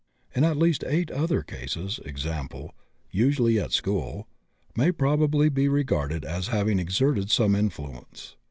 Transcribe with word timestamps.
In 0.33 0.43
at 0.43 0.57
least 0.57 0.83
8 0.87 1.11
other 1.11 1.43
cases, 1.43 1.99
example, 2.03 2.73
usually 3.11 3.59
at 3.59 3.71
school, 3.71 4.27
may 4.75 4.91
probably 4.91 5.47
be 5.47 5.67
regarded 5.69 6.25
as 6.25 6.47
having 6.47 6.79
exerted 6.79 7.29
some 7.29 7.53
influence. 7.53 8.35